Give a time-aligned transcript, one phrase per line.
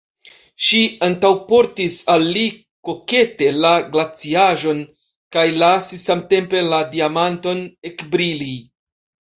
[0.67, 2.45] Ŝi antaŭportis al li
[2.89, 4.83] kokete la glaciaĵon
[5.37, 8.55] kaj lasis samtempe la diamanton ekbrili.